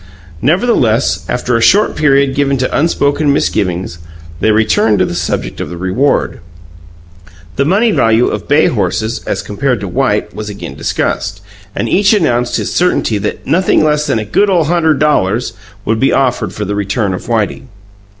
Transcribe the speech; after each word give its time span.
Nevertheless, 0.41 1.25
after 1.29 1.55
a 1.55 1.61
short 1.61 1.95
period 1.95 2.33
given 2.33 2.57
to 2.57 2.75
unspoken 2.75 3.31
misgivings, 3.31 3.99
they 4.39 4.49
returned 4.49 4.97
to 4.97 5.05
the 5.05 5.13
subject 5.13 5.61
of 5.61 5.69
the 5.69 5.77
reward. 5.77 6.39
The 7.55 7.65
money 7.65 7.91
value 7.91 8.25
of 8.27 8.47
bay 8.47 8.65
horses, 8.65 9.21
as 9.27 9.43
compared 9.43 9.79
to 9.81 9.87
white, 9.87 10.33
was 10.33 10.49
again 10.49 10.73
discussed, 10.73 11.41
and 11.75 11.87
each 11.87 12.15
announced 12.15 12.57
his 12.57 12.73
certainty 12.73 13.19
that 13.19 13.45
nothing 13.45 13.83
less 13.83 14.07
than 14.07 14.17
"a 14.17 14.25
good 14.25 14.49
ole 14.49 14.63
hunderd 14.65 14.97
dollars" 14.97 15.53
would 15.85 15.99
be 15.99 16.11
offered 16.11 16.51
for 16.51 16.65
the 16.65 16.73
return 16.73 17.13
of 17.13 17.27
Whitey. 17.27 17.65